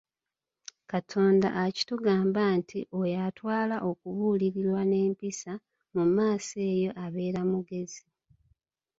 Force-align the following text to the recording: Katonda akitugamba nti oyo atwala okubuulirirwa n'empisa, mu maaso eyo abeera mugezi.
Katonda 0.91 1.47
akitugamba 1.63 2.41
nti 2.57 2.79
oyo 3.01 3.17
atwala 3.27 3.75
okubuulirirwa 3.89 4.81
n'empisa, 4.85 5.53
mu 5.95 6.03
maaso 6.15 6.55
eyo 6.71 6.91
abeera 7.03 7.41
mugezi. 7.51 8.03